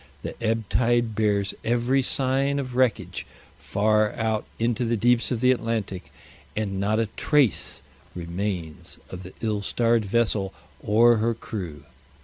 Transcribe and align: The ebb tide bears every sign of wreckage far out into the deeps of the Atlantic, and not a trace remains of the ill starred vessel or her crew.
The 0.23 0.33
ebb 0.41 0.67
tide 0.67 1.13
bears 1.13 1.53
every 1.63 2.01
sign 2.01 2.57
of 2.57 2.75
wreckage 2.75 3.27
far 3.59 4.13
out 4.13 4.45
into 4.57 4.83
the 4.83 4.97
deeps 4.97 5.29
of 5.31 5.41
the 5.41 5.51
Atlantic, 5.51 6.11
and 6.55 6.79
not 6.79 6.99
a 6.99 7.05
trace 7.15 7.83
remains 8.15 8.97
of 9.11 9.21
the 9.21 9.33
ill 9.41 9.61
starred 9.61 10.03
vessel 10.05 10.55
or 10.81 11.17
her 11.17 11.35
crew. 11.35 11.83